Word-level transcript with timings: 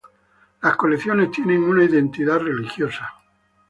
Las 0.63 0.77
colecciones 0.77 1.29
tienen 1.29 1.61
una 1.63 1.83
identidad 1.83 2.39
religiosa. 2.39 3.07